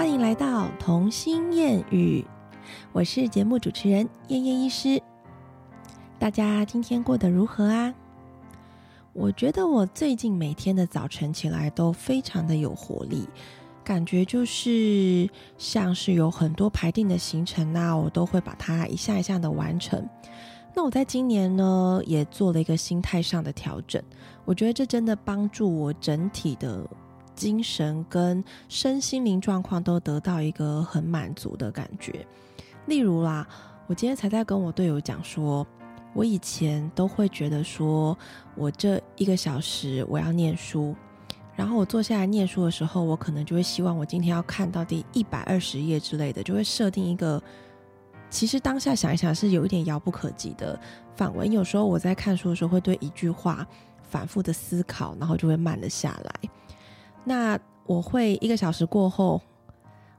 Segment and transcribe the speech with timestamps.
[0.00, 2.24] 欢迎来到童心谚语，
[2.90, 4.98] 我是节目主持人燕燕医师。
[6.18, 7.92] 大家今天过得如何啊？
[9.12, 13.28] 我觉得我最近每天的早晨起来都非常的有活力，
[13.84, 20.02] 感觉就是像是有很多排定的行程啊，我都会把它一项一项的完成。
[20.74, 24.02] 那我在今年呢，也做了一个心态上的调整，
[24.46, 26.88] 我觉得这真的帮助我整体的。
[27.40, 32.26] 精神跟身心灵状况都得到一个很满足的感觉。
[32.84, 33.48] 例如啦，
[33.86, 35.66] 我今天才在跟我队友讲说，
[36.12, 38.16] 我以前都会觉得说，
[38.54, 40.94] 我这一个小时我要念书，
[41.56, 47.42] 然后我坐下来念书的时候，我可能就会希望我今天要看到第一百二十页之类的，就会设定一个，
[48.28, 50.78] 其实当下想一想是有一点遥不可及的
[51.16, 51.46] 范围。
[51.48, 53.66] 有时候我在看书的时候，会对一句话
[54.02, 56.50] 反复的思考，然后就会慢了下来。
[57.24, 59.40] 那我会一个小时过后，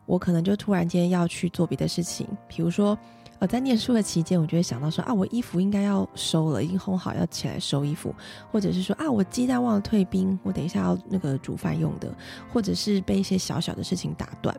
[0.05, 2.97] 我可能就突然间要去做别的事情，比如说，
[3.39, 8.13] 呃，在念书的期间，我就会想到说啊，我衣服应该要收了，已经烘好要起来收衣服，
[8.52, 12.13] 或者是说啊，我鸡蛋忘了退冰，我等一下要那个煮饭用的，
[12.52, 14.55] 或者是被一些小小的事情打断，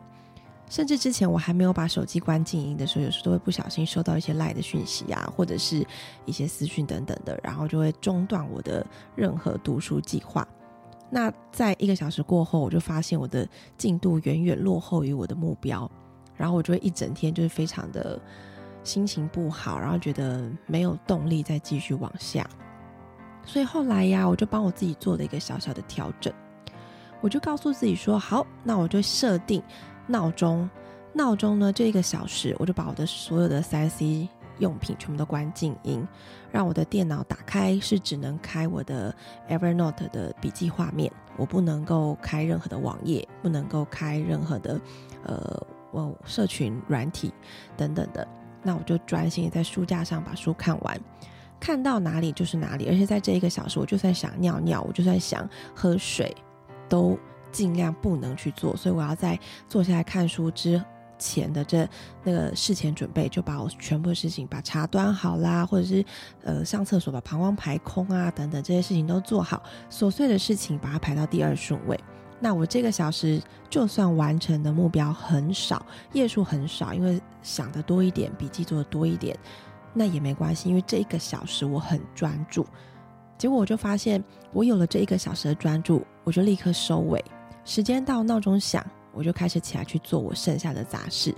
[0.69, 5.85] 甚至之前我还没有把手机关静音的时候，有时候都会不小心收到一些赖的讯息啊，或者是
[6.25, 8.85] 一些私讯等等的，然后就会中断我的
[9.15, 10.45] 任何读书计划。
[11.13, 13.47] 那在一个小时过后，我就发现我的
[13.77, 15.87] 进度远远落后于我的目标，
[16.35, 18.19] 然后我就会一整天就是非常的
[18.83, 22.49] 心情不好，然后觉得没有动力再继续往下。
[23.45, 26.33] 所以后来呀，我就帮我自己做了一个小小的调整，
[27.21, 29.61] 我就告诉自己说：好，那我就设定
[30.07, 30.67] 闹钟，
[31.13, 34.27] 闹钟呢这一个小时，我就把我的所有的三 C。
[34.63, 36.07] 用品全部都关静音，
[36.49, 39.13] 让我的电脑打开是只能开我的
[39.49, 44.79] Evernote 的笔记画面，我不能够开任何的网页，不能够开任何的
[45.25, 47.33] 呃我社群软体
[47.75, 48.25] 等等的。
[48.63, 50.97] 那我就专心在书架上把书看完，
[51.59, 52.87] 看到哪里就是哪里。
[52.87, 56.33] 而且在这一个小时，我就算想尿尿，我就算想喝水，
[56.87, 57.19] 都
[57.51, 58.73] 尽量不能去做。
[58.77, 59.37] 所以我要在
[59.67, 60.81] 坐下来看书之。
[61.23, 61.87] 前的这
[62.23, 66.03] 那个事前准备，就把我全部的事情，把茶端好啦，或者是
[66.43, 71.97] 呃上厕所把膀胱排空啊，等等这些事情都做好，琐碎的事情把它排到第二顺位。
[72.41, 79.37] 那我这个小时就算完成的目标很少，页数很少，因为想的多一点，笔记做的多一点，
[79.93, 82.65] 那也没关系，因为这一个小时我很专注。
[83.37, 87.23] 结果我就发现，我有了这一个小时的专注，我就立刻收尾，
[87.63, 88.85] 时间到，闹钟响。
[89.13, 91.33] 我就开始起来去做我剩下的杂事，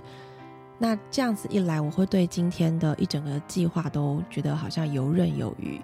[0.78, 5.80] 那这样子一来，我会对今天的一整个计划都觉得好像游刃有余，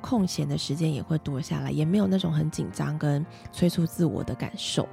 [0.00, 4.88] 空闲的时间也会多下来，也没有那种很紧张跟催促自我的感受。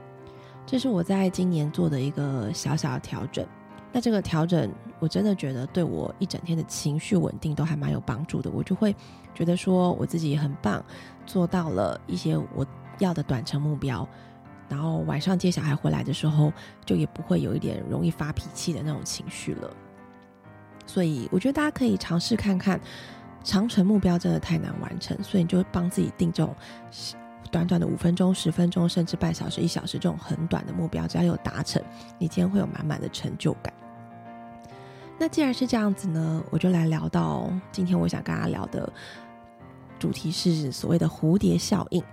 [0.65, 3.45] 这是我在今年做的一个小小的调整。
[3.91, 8.49] 那这个调整，我真的觉得对我一整天的情绪稳定都还蛮有帮助的。
[8.49, 8.95] 我就会
[9.35, 10.83] 觉得说我自己很棒，
[11.27, 12.65] 做到了一些我
[12.97, 14.07] 要的短程目标。
[14.73, 16.51] 然后晚上接小孩回来的时候，
[16.83, 19.69] 就也不会有一点容易发脾气的那种情绪了。
[20.87, 22.81] 所以我觉得大家可以尝试看看，
[23.43, 26.55] 长程目标真的太难完成，所以你就帮自己定这种
[27.51, 31.79] 短短的五分钟、十分钟，甚至半小时、一小时这种很短的目标，只要有达成，
[32.17, 33.71] 你今天会有满满的成就感。
[35.19, 38.91] 那既然是这样子呢，我就来聊到今天我想跟大家聊的
[39.99, 42.03] 主题是所谓的蝴蝶效应。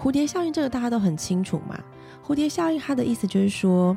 [0.00, 1.78] 蝴蝶效应这个大家都很清楚嘛？
[2.24, 3.96] 蝴蝶效应它的意思就是说，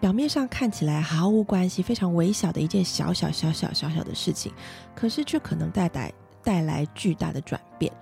[0.00, 4.52] 表面上看起来毫无关系、非常微小的一件小小小小小小的事情，
[4.94, 6.12] 可是却可能带来
[6.42, 7.92] 带来巨大的转变。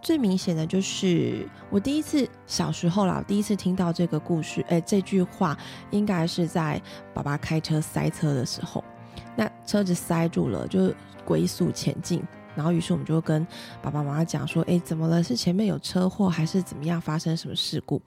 [0.00, 5.56] 最明显的就是我第一次小时候啦，第一次听到这个故事，哎，这句话
[5.90, 6.80] 应该是在
[7.14, 8.84] 爸爸开车塞车的时候，
[9.34, 10.92] 那车子塞住了，就
[11.24, 12.22] 龟速前进。
[12.54, 13.46] 然后，于是我们就跟
[13.82, 15.22] 爸爸妈妈讲说：“哎，怎么了？
[15.22, 17.00] 是前面有车祸，还是怎么样？
[17.00, 18.00] 发生什么事故？”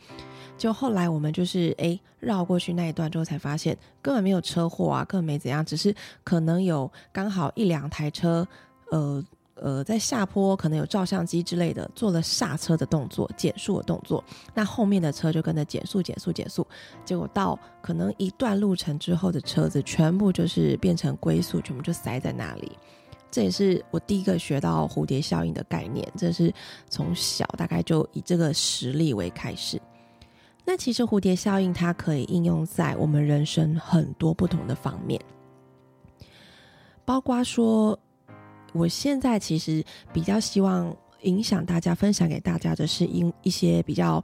[0.57, 5.93] 就后来我们就是哎绕过去那一段之后，才发现根本没有车祸啊，根本没怎样，只是
[6.23, 8.47] 可能有刚好一两台车，
[8.89, 9.23] 呃
[9.53, 14.23] 呃，在下坡可能有照相机之类的做了刹车的动作、减速的动作，
[14.53, 16.65] 那后面的车就跟着减速、减速、减速，
[17.03, 22.77] 结果到可能一段路程之后的车子全部就是变成龟速，全部就塞在那里。
[23.29, 26.53] 这也是我第一个学到蝴蝶效应的概念，这是
[26.89, 29.79] 从小大概就以这个实例为开始。
[30.65, 35.21] 那其实蝴蝶效应它可以应用在我们人生很多不同的方面，
[37.05, 37.97] 包括说，
[38.73, 44.23] 我现在其实比较希望影响大家、分享给大家的是因一些比较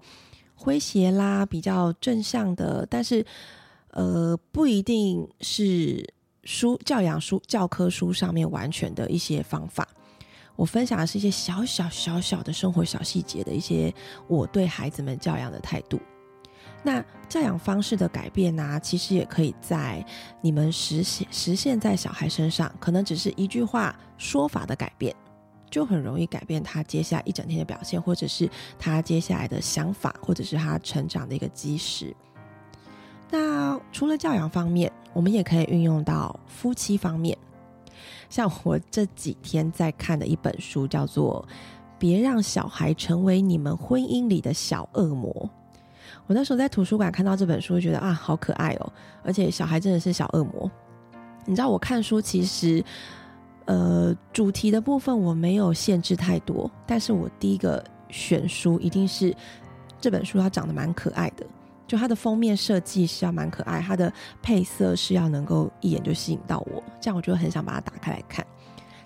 [0.60, 3.26] 诙谐啦、比较正向的，但是
[3.92, 6.06] 呃，不一定是
[6.44, 9.88] 书教养书教科书上面完全的一些方法。
[10.56, 13.94] 我分享的是一些小小小小的生活小细节的一些
[14.28, 16.00] 我对孩子们教养的态度。
[16.84, 20.06] 那教养方式的改变呢，其实也可以在
[20.42, 25.16] 你们实现实现在小孩身上，可能只是一句话说法的改变，
[25.72, 32.16] 就很容易改变他接下来一整天的表现，或者是他接下来的想法，或者是他成长的一个基石。
[33.30, 37.38] 那除了教养方面，我们也可以运用到夫妻方面。
[38.30, 41.46] 像我这几天在看的一本书，叫做
[42.00, 45.32] 《别让小孩成为你们婚姻里的小恶魔》。
[46.26, 48.94] 我那时候在图书馆看到这本书，觉得啊，好可爱哦！
[49.24, 50.70] 而且小孩真的是小恶魔。
[51.46, 52.84] 你知道，我看书其实，
[53.66, 59.36] 呃，主题的部分我没有限制太多，但是我第一个选书一定是
[60.00, 61.46] 这本书，它长得蛮可爱的。
[61.94, 64.12] 就它的封面设计是要蛮可爱，它的
[64.42, 68.44] 配色是要能够一眼就吸引到我，这样我就很想把它打开来看。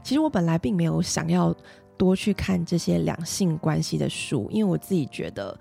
[0.01, 1.53] 其实我本来并没有想要
[1.97, 5.59] 多去看这些两性关系的书，因为我自己觉得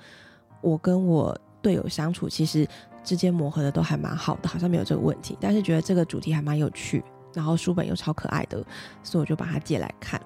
[0.60, 2.64] 我跟我队友相处其实
[3.02, 5.36] 之间磨合的都还蛮好的，好像没有这个问题。
[5.40, 7.02] 但是觉得这个主题还蛮有趣，
[7.34, 8.64] 然后书本又超可爱的，
[9.02, 10.20] 所以我就把它借来看。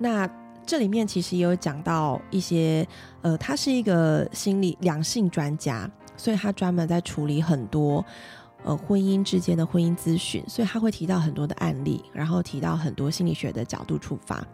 [0.00, 0.28] 那
[0.66, 2.84] 这里面其实也有讲到一些，
[3.22, 5.88] 呃，他是一个心理两性专家，
[6.18, 8.04] 所以他专门在处理很多
[8.64, 14.46] 呃婚姻之间的婚姻咨询，所以他会提到很多的案例，然后提到很多心理学的角度出发，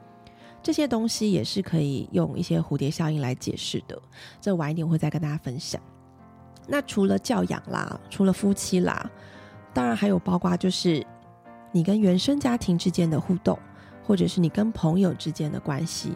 [0.63, 4.01] 这些东西也是可以用一些蝴蝶效应来解释的。
[4.41, 5.83] 这晚一点会再跟大家分享。
[6.69, 9.11] 那除了教养啦，除了夫妻啦，
[9.73, 11.05] 当然还有包括就是
[11.73, 13.59] 你跟原生家庭之间的互动。
[14.07, 16.13] 或者是你跟朋友之间的关系，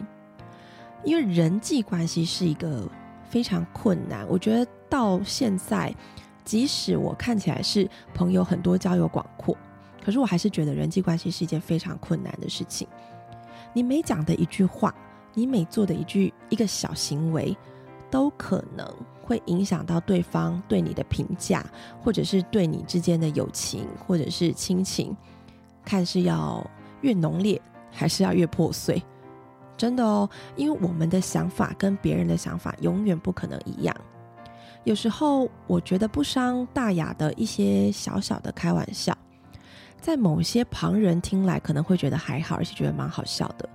[1.03, 2.87] 因为人际关系是一个
[3.27, 4.23] 非常困难。
[4.29, 5.93] 我觉得到现在，
[6.43, 9.55] 即使我看起来是朋友很多、交友广阔，
[10.03, 12.87] 可是我还是觉得人际关系是一件非常困难的事情。
[13.73, 14.93] 你每讲的一句话，
[15.33, 17.55] 你每做的一句一个小行为，
[18.09, 18.85] 都可能
[19.21, 21.65] 会影响到对方对你的评价，
[22.01, 25.15] 或者是对你之间的友情或者是亲情，
[25.85, 26.65] 看是要
[27.01, 27.61] 越浓烈。
[27.91, 29.01] 还是要越破碎，
[29.75, 33.95] 真的哦，因为我们的想法跟别人的想法永远不可能一样。
[34.85, 39.15] 有时候我觉得不伤大雅的一些小小的开玩笑，
[40.01, 43.69] 在某些旁人听来可能会觉得还好，而且觉得蛮好笑的，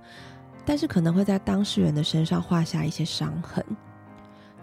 [0.65, 3.63] 但是可能会在当事人的身上画下一些伤痕。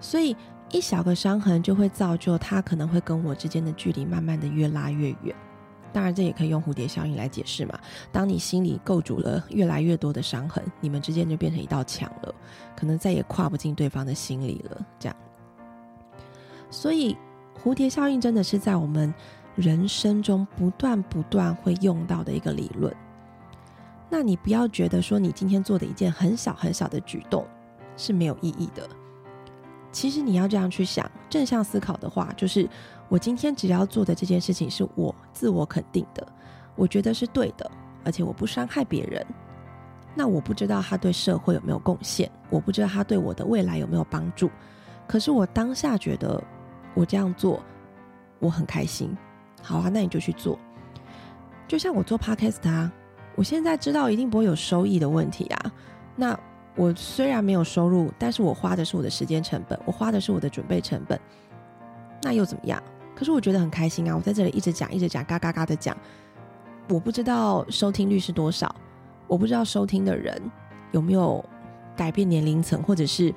[0.00, 0.36] 所以
[0.70, 5.34] 一小个伤痕就会造就他可能会跟我之间的距离慢慢的越拉越远。
[5.92, 7.78] 当然，这也可以用蝴蝶效应来解释嘛。
[8.10, 12.34] 当你心里构筑了越来越多的伤痕，你们之间就变成一道墙了，
[12.74, 14.86] 可能再也跨不进对方的心里了。
[14.98, 15.16] 这样，
[16.72, 17.16] 所以
[17.62, 19.14] 蝴蝶效应真的是在我们
[19.54, 22.92] 人生中不断不断会用到的一个理论。
[24.08, 27.46] 那你不要觉得说你今天做的一件很小很小的举动
[27.96, 28.88] 是没有意义的。
[29.92, 32.66] 其实你要这样去想，正向思考的话，就是
[33.10, 36.26] 我今天只要做的这件事情是我自我肯定的，
[36.74, 37.70] 我觉得是对的，
[38.02, 39.24] 而且我不伤害别人。
[40.14, 44.50] 那我不知道他对社会有没有贡献，我不知道他对我的未来有没有帮助。
[45.06, 46.42] 可是我当下觉得
[46.94, 47.62] 我这样做
[48.38, 49.16] 我很开心。
[49.62, 50.58] 好啊，那你就去做。
[51.68, 52.92] 就像我做 podcast 啊，
[53.34, 55.72] 我现在知道一定不会有收益的问题啊，
[56.16, 56.38] 那。
[56.74, 61.20] 我虽然没有收入，但是我花的是我的时间成本，我花的是我的准备成本，
[62.22, 62.82] 那又怎么样？
[63.14, 64.16] 可是我觉得很开心啊！
[64.16, 65.94] 我在这里一直讲，一直讲，嘎嘎嘎的讲。
[66.88, 68.74] 我不知道收听率是多少，
[69.26, 70.40] 我不知道收听的人
[70.92, 71.44] 有没有
[71.94, 73.34] 改变年龄层，或者是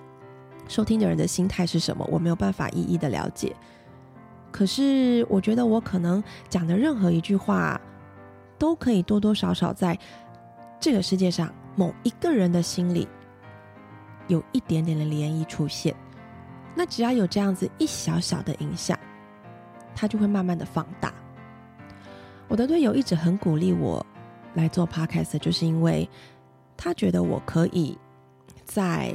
[0.68, 3.56] 收听的人的心态是什么，我没有办法一一的了解。
[4.52, 7.80] 可是我觉得我可能讲的任何一句话，
[8.58, 9.98] 都可以多多少少在
[10.80, 13.08] 这个世界上某一个人的心里。
[14.28, 15.96] 有一点点的涟漪出现，
[16.74, 18.98] 那只要有这样子一小小的影响，
[19.94, 21.14] 它就会慢慢的放大。
[22.48, 24.04] 我的队友一直很鼓励我
[24.56, 26.10] 来做 podcast，就是因为
[26.76, 27.96] 他觉得我可以
[28.64, 29.14] 在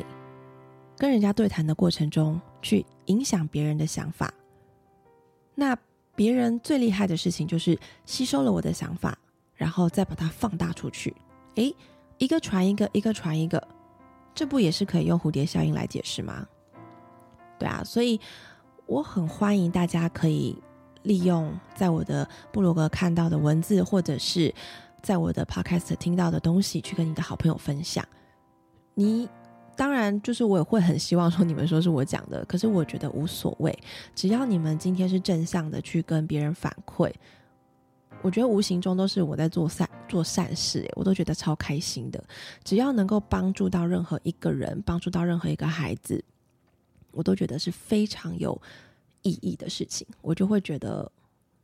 [1.01, 4.31] 跟人家对谈的过程中去影响别人的想法。
[5.55, 5.75] 那
[6.15, 9.17] 别人最厉害的事情就是吸收了我的想法，
[9.55, 11.17] 然后再把它放大出去。
[11.55, 11.75] 诶，
[12.19, 13.67] 一个传一个，一个传一个。
[14.35, 16.47] 这不也是可以用蝴蝶效应来解释吗？
[17.59, 18.21] 对啊，所以
[18.85, 20.55] 我很欢迎大家可以
[21.05, 24.55] 利用在我的部落格看到的文字，或者是
[25.01, 28.07] 在我的 podcast 听到的东西，去跟你的好朋友分享。
[28.95, 29.27] 你
[29.81, 33.75] 当然，就是我也会很希望说你们说是我讲的，可是我觉得无所谓，
[34.15, 37.11] 只要你们今天是正向的去跟别人反馈，
[38.21, 42.23] 我觉得无形中都是我在做善做善事，我都觉得超开心的。
[42.63, 46.23] 只要能够帮助到任何一个人，帮助到任何一个孩子，
[47.13, 48.61] 我都觉得是非常有
[49.23, 51.11] 意义的事情，我就会觉得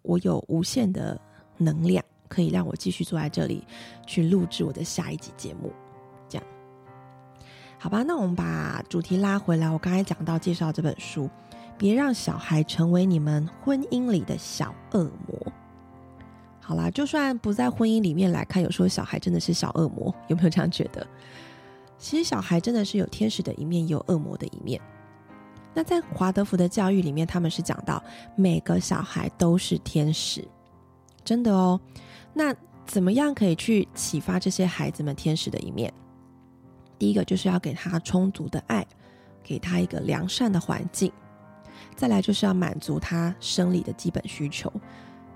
[0.01, 1.21] 我有无限的
[1.59, 3.63] 能量，可以让我继续坐在这里
[4.07, 5.71] 去录制我的下一集节目。
[7.87, 9.71] 好吧，那我们把主题拉回来。
[9.71, 11.31] 我刚才讲到介绍这本书，
[11.79, 15.53] 别让小孩成为你们婚姻里的小恶魔。
[16.61, 21.07] 好啦，就算不在婚姻里面来看，有时候小孩真的是小恶魔，有没有这样觉得？
[21.97, 24.81] 其实小孩真的是有天使的一面，也有恶魔的一面。
[25.73, 28.03] 那在华德福的教育里面，他们是讲到
[28.35, 30.45] 每个小孩都是天使，
[31.23, 31.81] 真的哦。
[32.35, 32.53] 那
[32.85, 35.95] 怎么样可以去启发这些孩子们天使的一面？
[36.99, 38.87] 第一个就是要给他充足的爱，
[39.43, 41.13] 给他一个良善的环境，
[41.95, 44.73] 再来就是要满足他生理的基本需求。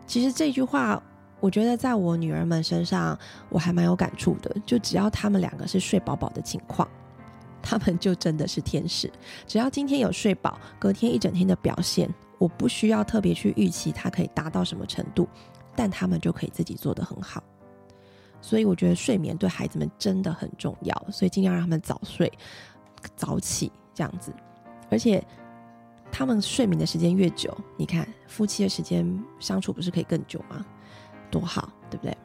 [0.07, 1.03] 其实这句话，
[1.39, 4.55] 我觉得在我女儿们身上，我还蛮有感触的。
[4.67, 6.89] 就只要他们两个是睡饱饱的情况，
[7.63, 9.11] 他们就真的是天使。
[9.47, 15.29] 只要今天有睡饱，隔天一整天的表现，我不需要特别去预期他可以达到什么程度，
[15.77, 17.43] 但他们就可以自己做得很好。
[18.41, 22.33] 所以我觉得睡眠对孩子们真的很重要，所以尽量让他们早睡、
[23.17, 24.33] 早起这样子。
[24.91, 25.25] 而且
[26.11, 29.07] 他们睡眠的时间越久，你看夫妻的时间
[29.39, 30.65] 相处不是可以更久吗？
[31.31, 32.17] 多好，对不对？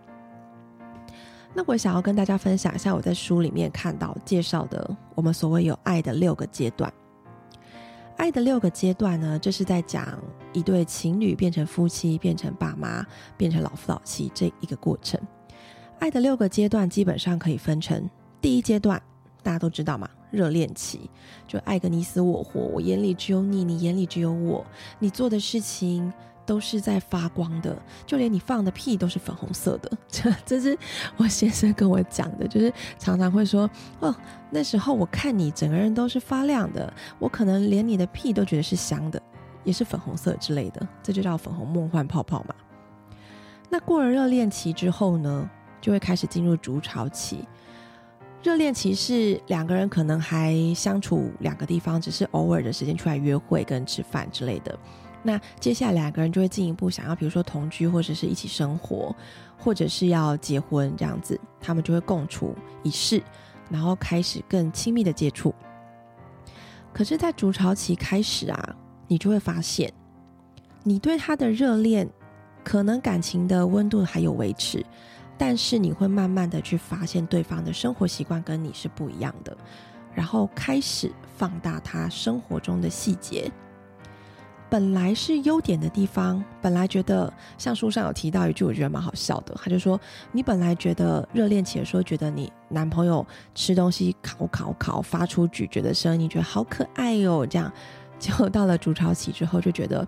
[1.53, 6.91] 那我想要跟大家分享一下我在书里面看到介绍的我们所谓有爱的六个阶段。
[8.17, 10.17] 爱的六个阶段呢，这是在讲
[10.53, 13.05] 一对情侣变成夫妻、变成爸妈、
[13.38, 15.19] 变成老夫老妻这一个过程。
[16.00, 18.10] 爱的六个阶段基本上可以分成
[18.42, 19.02] 第一阶段，
[19.42, 21.10] 大家都知道嘛，热恋期，
[21.48, 24.66] 就爱个你死我活，我眼里只有你，你眼里只有我，
[25.00, 26.12] 你做的事情
[26.46, 27.75] 都是在发光的，
[28.06, 29.92] 就连你放的屁都是粉红色的。
[30.08, 30.78] 这这是
[31.18, 34.16] 我先生跟我讲的，就是常常会说，哦，
[34.52, 39.20] 那时候我看你整个人都是发亮的，我可能连你的屁都觉得是香的，
[39.64, 42.54] 也是粉红色之类的，这就叫粉红梦幻泡泡嘛。
[43.70, 45.50] 那过了热恋期之后呢？
[45.86, 47.48] 就会开始进入筑巢期。
[48.42, 54.75] 热恋期是两个人可能还相处两个地方，只是偶尔的时间出来约会跟吃饭之类的。
[55.22, 59.15] 那接下来两个人就会进一步想要，比如说同居或者是一起生活，
[59.60, 63.22] 或者是要结婚这样子，他们就会共处一室，
[63.70, 65.54] 然后开始更亲密的接触。
[66.92, 68.75] 可是，在筑巢期开始啊，
[69.08, 69.94] 你就会发现，
[70.82, 72.10] 你对他的热恋，
[72.63, 74.84] 可能感情的温度还有维持。
[75.38, 79.56] 但是你会慢慢的去发现对方的生活习惯跟你是不一样的，
[80.13, 83.51] 然后开始放大他生活中的细节。
[84.70, 89.54] 本来是优点的地方，本来觉得像书上有提到一句，我觉得蛮好笑的。
[89.62, 90.00] 他就说，
[90.32, 97.72] 你本来觉得热恋期的时候，觉得你男朋友吃东西烤烤烤发出咀嚼的声音，觉得好可爱哟，这样，
[98.18, 100.08] 结果到了筑巢期之后，就觉得。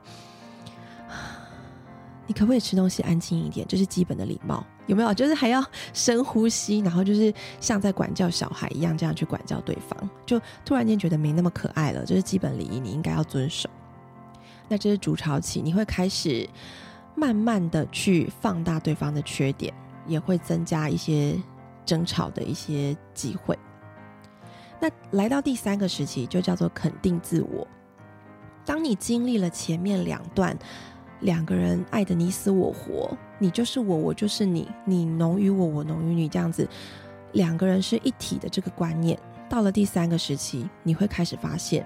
[2.27, 3.65] 你可不可以吃东西安静一点？
[3.69, 5.13] 这是基本的礼貌，有没有？
[5.13, 10.09] 就是还要深呼吸，然后就是像在管教小孩一样，这样去管教对方。
[10.25, 13.69] 就突然间觉得没那么可爱了，这是基本礼仪，你应该要遵守。
[14.67, 16.45] 那这是筑巢期，你会开始
[17.15, 19.73] 慢慢的去放大对方的缺点，
[20.05, 21.41] 也会增加一些
[21.85, 23.57] 争吵的一些机会。
[24.81, 27.65] 那来到第三个时期，就叫做肯定自我。
[28.65, 30.57] 当你经历了前面两段。
[31.21, 36.67] 两个人爱的你死我活，你就是我，我就是你，你浓于我，我浓于你，这样子，
[37.33, 39.17] 两个人是一体的这个观念，
[39.49, 41.85] 到了第三个时期，你会开始发现，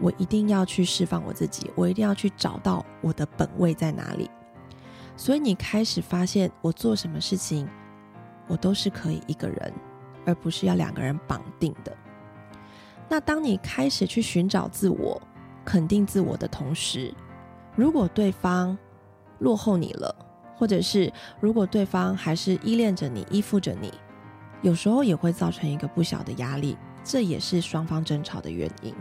[0.00, 4.28] 我一定要去释放我自己，我一定要去找到我的本位在哪里。
[5.16, 7.68] 所以你开始发现，我做什么事情，
[8.46, 9.72] 我都是可以一个人，
[10.24, 11.96] 而不是要两个人绑定的。
[13.08, 15.20] 那当你开始去寻找自我、
[15.64, 17.12] 肯定自我的同时，
[17.78, 18.76] 如果对方
[19.38, 20.12] 落后你了，
[20.56, 23.94] 或者是如果对方还是依恋着你、依附着你，
[24.62, 28.92] 有时候也会造成一个不小的压力，这也是双方争吵的原因。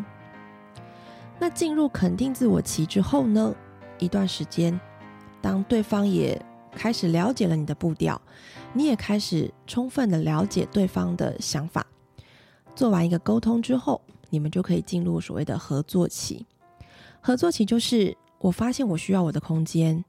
[1.39, 3.51] 那进入肯定自我期之后呢？
[3.97, 4.79] 一段时间，
[5.41, 6.39] 当对方也
[6.71, 8.21] 开始了解了你的步调，
[8.73, 11.83] 你也开始充分的了解对方的想法，
[12.75, 16.45] 做完一个沟通之后，你们就可以进入所谓的合作期。
[17.19, 18.15] 合作期就是。
[18.39, 20.03] 我发现我需要我的空间，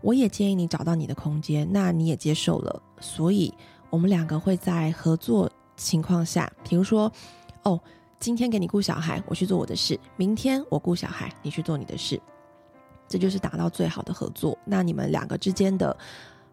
[0.00, 3.52] 我也建议你找到你的空间，那你也接受了，所以
[3.90, 7.10] 我们两个会在合作情况下，比如说，
[7.62, 7.80] 哦，
[8.20, 12.20] 今天给你顾小孩，我去做我的事；明天我顾小孩，你去做你的事。
[13.06, 14.56] 这就是达到最好的合作。
[14.64, 15.94] 那你们两个之间的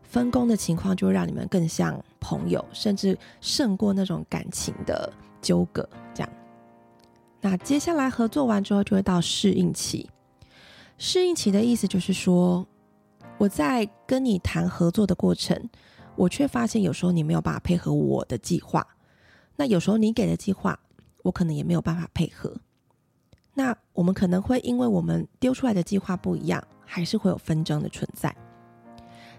[0.03, 5.11] 分工的情况，就会让你们更像朋友，甚至胜过那种感情的
[5.41, 5.87] 纠葛。
[6.13, 6.29] 这样，
[7.39, 10.09] 那接下来合作完之后，就会到适应期。
[11.03, 12.63] 适应期的意思就是说，
[13.39, 15.59] 我在跟你谈合作的过程，
[16.15, 18.85] 我却发现有时候你没有办法配合我的计划。
[19.55, 20.79] 那有时候你给的计划，
[21.23, 22.55] 我可能也没有办法配合。
[23.55, 28.33] 那我们可能会因为我们丢出来的计划不一样，还是会有纷争的存在。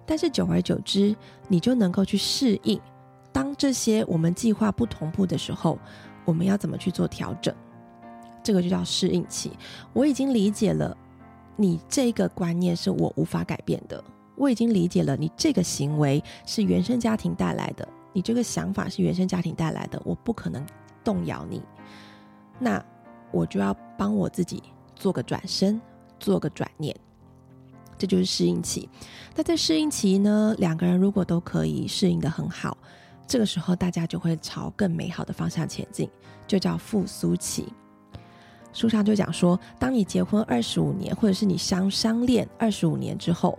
[0.05, 1.15] 但是久而久之，
[1.47, 2.81] 你就能够去适应，
[3.31, 5.79] 当这些我们计划不同步的时候，
[6.25, 7.55] 我们要怎么去做调整？
[8.43, 9.53] 这个就叫适应期。
[9.93, 10.97] 我已经理解了
[11.57, 14.03] 你这个观念是我无法改变的，
[14.37, 20.65] 我已经理解了你这个行为是原生家庭带来的，你这个想法是原生家庭带来的，我不可能
[21.03, 21.63] 动摇你。
[22.59, 22.85] 那。
[23.35, 24.63] 我就要帮我自己
[24.95, 25.81] 做个转身，
[26.21, 26.95] 做个转念，
[27.97, 28.87] 这就是适应期。
[29.35, 32.77] 那在适应期呢，两个人如果都可以适应的很好，
[33.27, 36.11] 这个时候大家就会朝更美好的方向前进，
[36.47, 37.73] 就叫复苏期。
[38.73, 43.59] 书上就讲说，当你结婚二十五年，或者是你相相恋二十五年之后，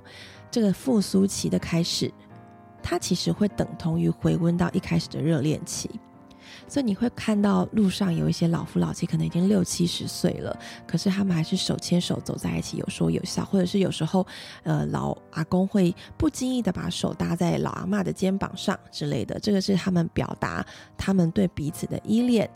[0.50, 2.12] 这个复苏期的开始，
[2.82, 5.90] 它其实会等同于回温到一开始的热恋期。
[6.68, 14.26] 所以你会看到路上有一些老夫老妻，可能已经六七十岁了，可是他们还是手牵手走在一起，有说有笑，或者是有时候，
[14.64, 20.66] 呃，老阿公会不经意的把手搭在老阿妈的肩膀上之类的，这个是他们表达
[20.98, 22.50] 他们对彼此的依恋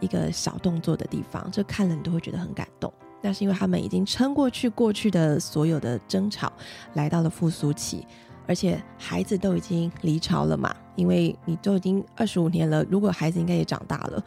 [0.00, 2.92] 一个小动作的地方，这看了你都会觉得很感动。
[3.20, 6.52] 那是因为他们已经撑过去过去的所有的争吵，
[6.92, 8.06] 来到了复苏期。
[8.46, 14.22] 而且孩子都已经离巢了嘛，因为你都已经二十五年了，如果孩子应该也长大了，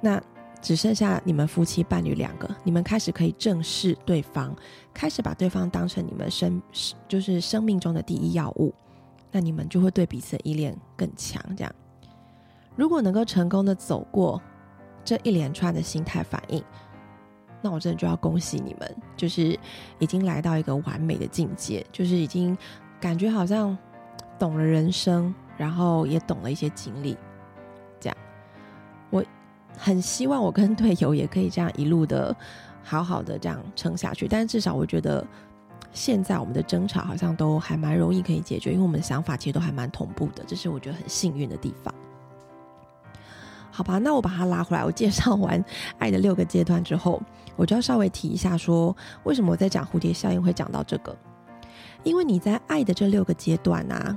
[0.00, 0.20] 那
[0.60, 4.52] 只剩下你们夫妻伴侣两个，你们开始可以正视对方，
[4.92, 6.60] 开始把对方当成你们生
[7.06, 8.74] 就是生命中的第一要务，
[9.30, 11.40] 那你们就会对彼此的依恋更强。
[11.54, 11.72] 这样，
[12.74, 14.42] 如果能够成功的走过
[15.04, 16.62] 这一连串的心态反应，
[17.60, 19.58] 那我真的就要恭喜你们，就是
[19.98, 22.56] 已经来到一个完美的境界，就是已经。
[23.00, 23.76] 感觉好像
[24.38, 27.14] 懂了人生，然后也懂了一些经历，
[28.00, 28.16] 这样，
[29.10, 29.22] 我
[29.76, 32.34] 很希望我跟队友也可以这样一路的
[32.82, 34.26] 好好的这样撑下去。
[34.26, 35.22] 但是至少我觉得
[35.92, 41.94] 现在我们的争吵好像都还蛮容易可以解决，因为我们的想法其实都还蛮同步的，这是我觉得很幸运的地方。
[43.76, 45.62] 好吧，那我把它拉回来，我介绍完
[45.98, 47.20] 爱的六个阶段之后，
[47.56, 51.16] 我就要稍微提一下，说为什么我在讲蝴蝶效应会讲到这个。
[52.04, 54.16] 因为你在爱的这六个阶段啊，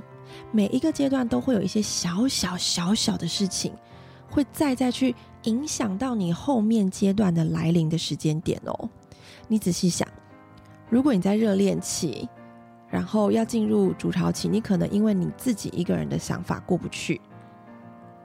[0.52, 3.72] 每一个阶段都会有一些小小小小的事情，
[4.30, 8.88] 会再再去影响到你后面阶段的来临的时间点哦。
[9.48, 10.06] 你仔细想，
[10.88, 12.28] 如果你在热恋期，
[12.88, 17.20] 然后要进入主潮期，你可能因为你自己一个人的想法过不去。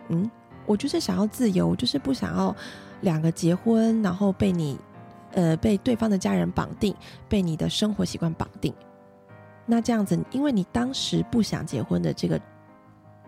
[0.10, 0.30] 嗯，
[0.65, 2.56] 我就是想要自由，就是不想要
[3.02, 4.78] 两个结婚，然后被你，
[5.32, 6.95] 呃，被对方的家人绑定，
[7.28, 8.73] 被你的生活习惯绑定。
[9.65, 12.41] 那这样子，因为你当时不想结婚的这个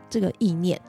[0.10, 0.80] 这个意念，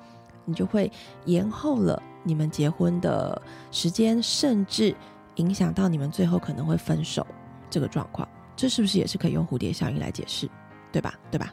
[0.44, 0.90] 你就会
[1.24, 4.94] 延后了你们结婚的时间，甚至
[5.37, 7.26] 影响到你们最后可能会分手
[7.70, 8.26] 这个状况。
[8.56, 10.48] 这是不是也是可以用蝴蝶效应来解释？
[10.92, 11.14] 对吧？
[11.30, 11.52] 对吧？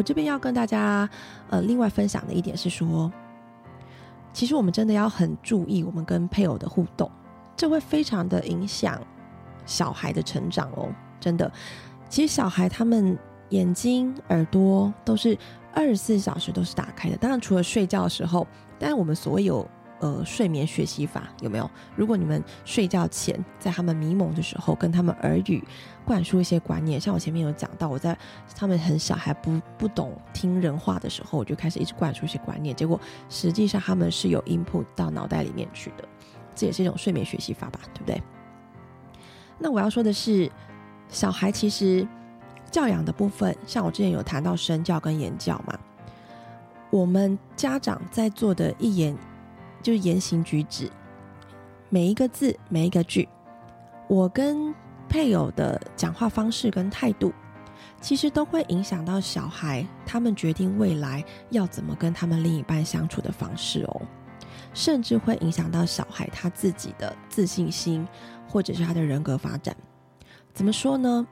[0.00, 1.06] 我这边要跟大家
[1.50, 3.12] 呃另外分享的一点是说，
[4.32, 7.10] 其实我们真的要很注意我们跟配偶的互动，
[7.54, 8.98] 这会非常的影响。
[9.66, 10.88] 小孩的成长哦，
[11.20, 11.52] 真的，
[12.08, 13.16] 其实小孩他们
[13.50, 15.36] 眼睛、耳朵都是
[15.74, 17.16] 二十四小时都是打开的。
[17.18, 18.46] 当然，除了睡觉的时候，
[18.78, 19.68] 但是我们所有
[20.00, 21.70] 呃睡眠学习法有没有？
[21.94, 25.62] 如果你们睡觉前在他们迷蒙的时候，跟他们耳语
[26.04, 28.16] 灌输一些观念，像我前面有讲到，我在
[28.56, 36.08] 他们很小还不不懂听人话的时候，我就开始一直灌输一些观念，结果实际上他们是有 input 到脑袋里面去的，
[36.54, 38.22] 这也是一种睡眠学习法吧，对不对？
[39.58, 40.50] 那我要说的是，
[41.08, 42.06] 小孩其实
[42.70, 45.78] 教养的部分，像我之前有谈到身教跟言教嘛，
[46.88, 49.14] 我们家长在做的一言
[49.82, 50.90] 就是言行举止，
[51.88, 53.28] 每一个字每一个句，
[54.08, 54.74] 我跟
[55.08, 57.32] 配偶的讲话方式跟态度，
[58.00, 64.02] 其实都会影响到小孩他们决定未来要怎么跟他们另一半相处的方式哦，
[64.74, 68.06] 甚至会影响到小孩他自己的自信心。
[68.52, 69.76] 或者是他的人格发展，
[70.52, 71.24] 怎么说呢？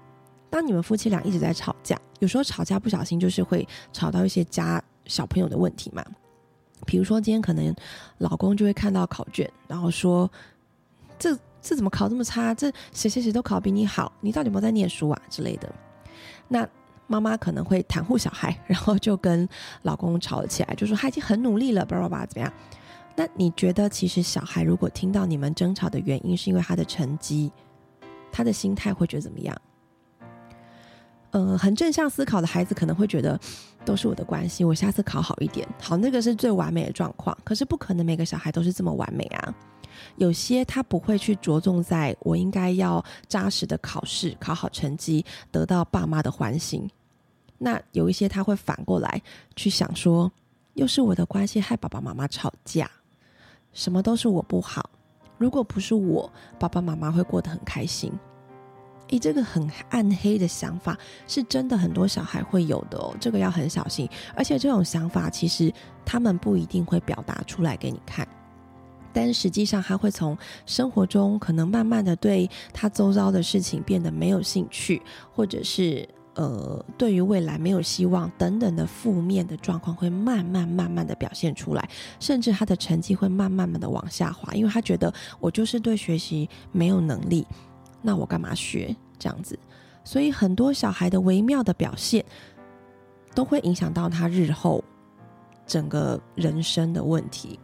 [0.48, 6.04] 当你们夫妻俩一直在吵架，有时候吵架不小心就是会吵到一些家小朋友的问题嘛。
[6.88, 7.74] 比如说今天可能
[8.16, 10.28] 老公就会看到考卷，然后说
[11.20, 12.54] ：“这这怎么考这么差？
[12.54, 15.70] 这谁谁谁都考比你好，你到底有没有在念书啊？”之类的。
[16.48, 16.66] 那
[17.06, 19.46] 妈妈可能会袒护小孩，然后就跟
[19.82, 22.50] 老公吵了起来，就说他已经很努力了，叭叭叭，怎么样？
[23.14, 27.52] 那你觉得，其实小孩如果听到你们争吵的原因是因为他的成绩，
[28.32, 29.54] 他的心态会觉得怎么样？
[31.38, 33.38] 呃，很正向思考的孩子可能会觉得
[33.84, 35.66] 都是我的关系，我下次考好一点。
[35.80, 37.36] 好，那个是最完美的状况。
[37.44, 39.54] 可是不可能每个小孩都是这么完美啊。
[40.16, 46.88] 有些他不会去着重在我应该要扎实的考试，考好成绩，得到爸妈的欢心。
[47.58, 49.20] 那有一些他会反过来
[49.54, 50.30] 去想说，
[50.74, 52.90] 又是我的关系害爸爸妈妈吵架，
[53.72, 54.90] 什么都是我不好。
[55.36, 58.12] 如果不是我，爸爸妈妈会过得很开心。
[59.08, 63.16] 诶，这个很暗黑的想法是真的，很多小孩会有的哦。
[63.18, 65.72] 这个要很小心，而且这种想法其实
[66.04, 68.28] 他们不一定会表达出来给你看，
[69.12, 75.00] 但实际上他会从生活中可能慢慢的对他周遭的事情变得没有兴趣，
[75.34, 81.88] 或者是呃对于未来没有希望等等的负面的状况会慢慢慢慢的表现出来，
[82.20, 87.46] 甚至他的成绩会慢慢慢的往下滑，因为他觉得我就是对学习没有能力。
[88.08, 89.58] 那我干嘛学这样子？
[90.02, 92.24] 所以很多小孩的微妙的表现，
[93.34, 94.82] 都会影响到他日后
[95.66, 97.60] 整个人生的问题。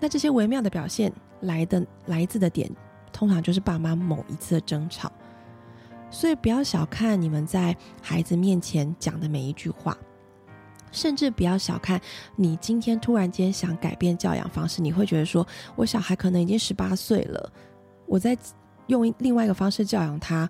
[0.00, 2.70] 那这些微妙的表现来的来自的点，
[3.12, 5.12] 通常就是爸妈某一次的争吵。
[6.10, 9.94] 所以不要小看你们在孩子面前讲的每一句话，
[10.92, 12.00] 甚至不要小看
[12.36, 17.52] 你今天突然间想改变教养方式，你会觉得说，我小孩可能已经十八岁了，
[18.06, 18.34] 我在。
[18.86, 20.48] 用另外一个方式教养他，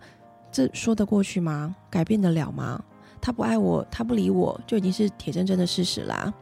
[0.50, 1.74] 这说得过去吗？
[1.90, 2.82] 改变得了吗？
[3.20, 6.32] 他不爱我，他不理我，就已经是铁铮铮的事实啦。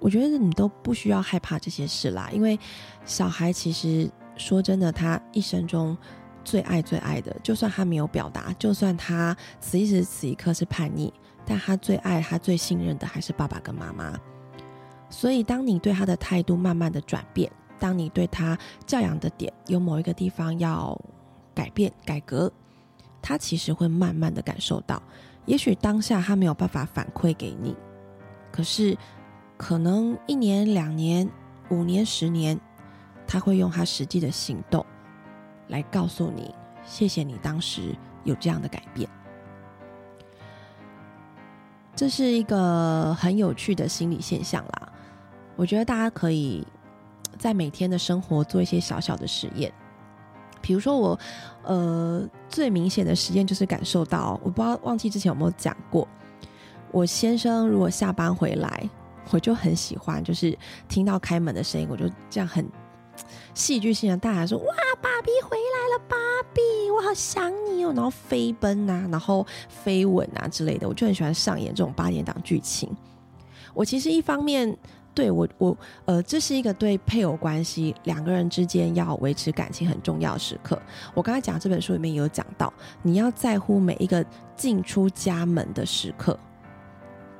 [0.00, 2.58] 我觉得你都不需要害怕这些事啦，因为
[3.04, 5.96] 小孩其实说真的，他一生中
[6.44, 11.12] 最爱最爱的，就算他没有表达，就算他此一时此一刻是叛逆，
[11.44, 14.18] 但他最爱他最信任的还是爸爸跟妈妈。
[15.10, 17.50] 所以，当你对他的态度慢慢的转变。
[17.78, 20.98] 当你对他教养的点有某一个地方要
[21.54, 22.52] 改变改革，
[23.22, 25.02] 他其实会慢慢的感受到。
[25.46, 27.74] 也许当下他没有办法反馈给你，
[28.52, 28.96] 可是
[29.56, 31.28] 可能一年、两年、
[31.70, 32.60] 五年、十年，
[33.26, 34.84] 他会用他实际的行动
[35.68, 39.08] 来告诉你：谢谢你当时有这样的改变。
[41.96, 44.92] 这是一个很有趣的心理现象啦。
[45.56, 46.66] 我觉得大家可以。
[47.38, 49.72] 在每天的生活做一些小小的实验，
[50.60, 51.18] 比如说我，
[51.62, 56.06] 呃，最明显的实验就是感受到，我不知道忘记之前有没有讲过，
[56.90, 58.90] 我先生如果下班回来，
[59.30, 62.68] 我就很喜欢，就是听到开门的声音，我就这样很
[63.54, 66.16] 戏剧性的大喊说：“哇，爸比回来了，爸
[66.52, 72.90] 比，我好想你哦！”然后飞奔啊，然后飞吻啊之类的，我就很喜欢上演这种八点档剧情。
[73.74, 74.76] 我其实一方面。
[75.18, 80.80] 对我，我呃，这是一个对配偶关系两个人之间要维持感情很重要的时刻。
[81.12, 86.38] 我刚才讲这本书里面有讲到，你要在乎每一个进出家门的时刻，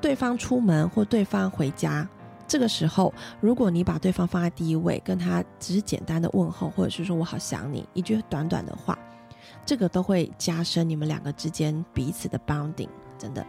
[0.01, 2.05] 对方出门或对方回家，
[2.49, 8.99] 这个时候，如果你把对方放在第一位，跟他只是简单的问候，或者是说我好想你一句短短的话，
[9.65, 13.47] 这个都会加深你们两个之间彼此的 bonding，真的。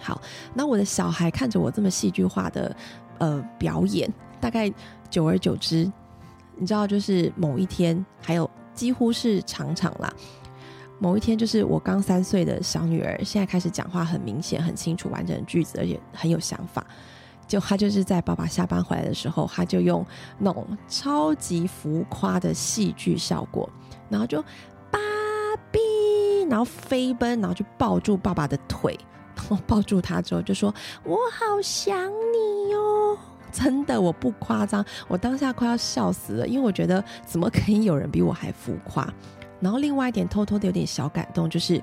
[0.00, 0.20] 好，
[0.52, 2.74] 那我的小孩看着我这么戏剧化的。
[3.20, 4.72] 呃，表演大概
[5.08, 5.90] 久而久之，
[6.56, 10.12] 你知道，就是某一天，还有几乎是常常啦。
[10.98, 16.84] 某一天，就是我刚三岁的小女儿，现在开始讲话，很明显、很清楚、完整的句子，而且很有想法。
[17.46, 20.04] 就她就是在爸爸下班回来的时候，她就用
[20.38, 23.68] 那种超级浮夸的戏剧效果，
[24.08, 24.42] 然后就
[24.90, 24.98] 芭
[25.70, 25.78] 比，
[26.48, 28.98] 然后飞奔，然后就抱住爸爸的腿。
[29.48, 30.74] 我抱住他之后就说
[31.04, 33.18] ：“我好想你哟！”
[33.52, 39.12] 真的，我不夸张，我当下快要笑死了，因为我觉得怎么可以有人比我还浮夸？
[39.58, 41.82] 然后另外一点偷偷的有点小感动，就是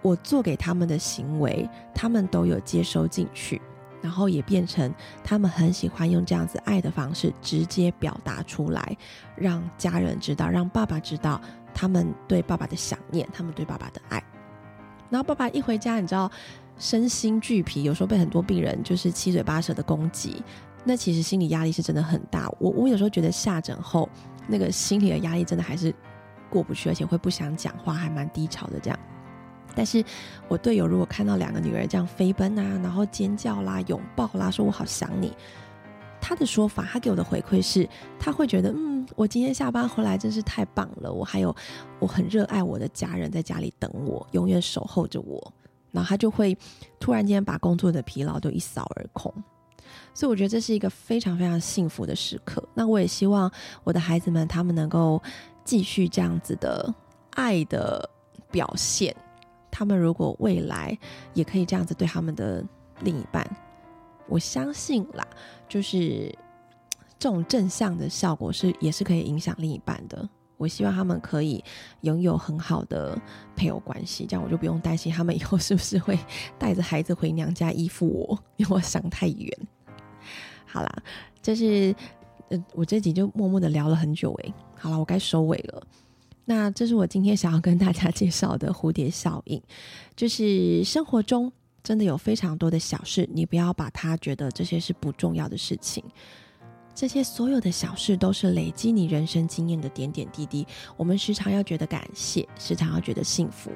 [0.00, 3.60] 我做给他们的行为，他们都有接收进去，
[4.00, 8.96] 然后也变成他们很喜欢用这样子爱的方式直接表达出来，
[9.34, 11.40] 让家人知道，让爸爸知道
[11.74, 14.22] 他们对爸爸的想念，他们对爸爸的爱。
[15.10, 16.30] 然后爸爸一回家，你知道。
[16.78, 20.42] 身心俱疲，有时候被很多病人就是七嘴八舌的攻击，
[20.84, 22.48] 那其实心理压力是真的很大。
[22.58, 24.08] 我我有时候觉得下诊后
[24.46, 25.94] 那个心理的压力真的还是
[26.50, 28.98] 过不去，而且会不想讲话，还蛮低潮的这样。
[29.74, 30.02] 但是
[30.48, 35.32] 我队友如果看到两个女儿这样飞奔啊，然后尖叫啦、拥抱啦，说我好想你，
[36.20, 37.86] 他的说法，他给我的回馈是，
[38.18, 41.54] 他会觉得，嗯，我今天下班回来真是太棒了，我还有
[41.98, 45.52] 我很热爱我的家人在家里等我，永远守候着我，
[45.96, 46.56] 然后他就会
[47.00, 49.32] 突然间把工作的疲劳都一扫而空。
[50.12, 52.62] 所以我觉得这是一个非常非常幸福的时刻。
[52.74, 53.50] 那我也希望
[53.82, 55.22] 我的孩子们他们能够
[55.64, 56.94] 继续这样子的
[57.30, 58.08] 爱的
[58.50, 59.14] 表现。
[59.70, 60.96] 他们如果未来
[61.34, 62.64] 也可以这样子对他们的
[63.00, 63.46] 另一半，
[64.26, 65.26] 我相信啦，
[65.68, 66.34] 就是
[67.18, 70.28] 这种正向的效果是也是可以影响另一半的。
[70.56, 71.62] 我希望他们可以
[72.02, 73.18] 拥有很好的
[73.54, 76.18] 配偶关系，这样我就不用担心他们以后是不是会
[76.58, 79.58] 带着孩子回娘家依附我，因为我想太远。
[80.64, 81.02] 好啦，
[81.42, 81.94] 这是
[82.48, 84.54] 呃，我这集就默默的聊了很久诶。
[84.74, 85.82] 好了，我该收尾了。
[86.44, 89.60] 那这是我今天想要跟大家介绍的蝴蝶效应，
[90.14, 91.50] 就是生活中
[91.82, 96.04] 真的有非常多的小事，你不要把它觉得这些是不重要的事情。
[96.96, 100.66] 这些所有的小事都是累积你人生经验的点点滴滴。
[100.96, 103.70] 我们时常要觉得感谢，时常要觉得幸福，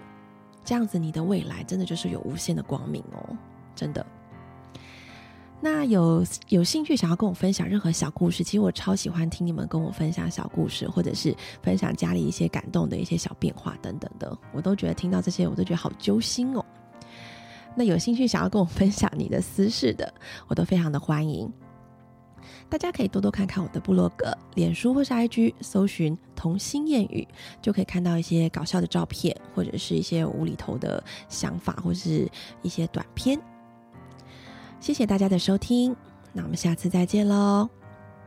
[0.64, 3.36] 这样子你的未来真的就是有无限的光明哦，
[3.76, 4.04] 真的。
[5.60, 16.64] 那有有兴趣想要跟我分享任何小故事，其实我超喜欢听你们跟我分享小故事，或者是分享家里一些感动的一些小变化等等的，我都觉得听到这些我都觉得好揪心哦。
[17.76, 20.10] 那有兴趣想要跟我分享你的私事的，
[20.48, 21.52] 我都非常的欢迎。
[22.70, 27.26] 大家可以多多看看我的部落格、脸书或是 IG，搜寻“童心谚语”，
[27.60, 32.30] 就可以看到一些搞笑的照片，或者是一些无厘头的想法，或是
[32.62, 33.38] 一些短片。
[34.78, 35.94] 谢谢大家的收听，
[36.32, 37.68] 那我们下次再见喽，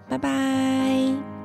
[0.10, 1.43] 拜拜。